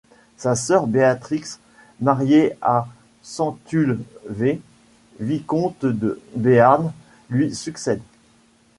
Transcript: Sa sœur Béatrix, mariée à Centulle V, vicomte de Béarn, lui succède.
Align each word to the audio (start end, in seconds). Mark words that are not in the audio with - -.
Sa 0.35 0.55
sœur 0.55 0.87
Béatrix, 0.87 1.43
mariée 1.99 2.53
à 2.63 2.87
Centulle 3.21 3.99
V, 4.27 4.59
vicomte 5.19 5.85
de 5.85 6.19
Béarn, 6.35 6.91
lui 7.29 7.53
succède. 7.53 8.01